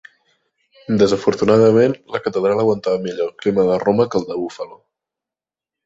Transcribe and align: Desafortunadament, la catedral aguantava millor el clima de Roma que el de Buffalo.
Desafortunadament, 1.01 1.95
la 2.15 2.23
catedral 2.29 2.63
aguantava 2.65 3.05
millor 3.07 3.29
el 3.31 3.37
clima 3.45 3.69
de 3.71 3.79
Roma 3.87 4.11
que 4.13 4.23
el 4.25 4.29
de 4.33 4.43
Buffalo. 4.43 4.83